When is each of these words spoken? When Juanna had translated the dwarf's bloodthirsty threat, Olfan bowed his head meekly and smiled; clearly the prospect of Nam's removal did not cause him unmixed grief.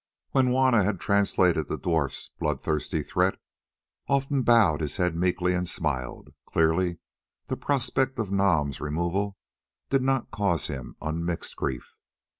When 0.31 0.47
Juanna 0.47 0.83
had 0.83 0.99
translated 0.99 1.67
the 1.67 1.77
dwarf's 1.77 2.31
bloodthirsty 2.39 3.03
threat, 3.03 3.37
Olfan 4.09 4.41
bowed 4.41 4.81
his 4.81 4.97
head 4.97 5.15
meekly 5.15 5.53
and 5.53 5.67
smiled; 5.67 6.33
clearly 6.47 6.97
the 7.49 7.55
prospect 7.55 8.17
of 8.17 8.31
Nam's 8.31 8.81
removal 8.81 9.37
did 9.91 10.01
not 10.01 10.31
cause 10.31 10.65
him 10.65 10.95
unmixed 11.03 11.55
grief. 11.55 11.93